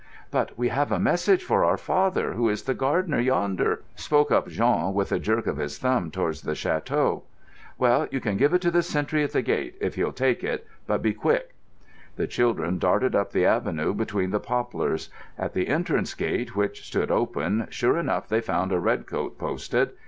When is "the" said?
2.63-2.73, 6.41-6.53, 8.71-8.81, 9.31-9.43, 12.15-12.25, 13.31-13.45, 14.31-14.39, 15.53-15.67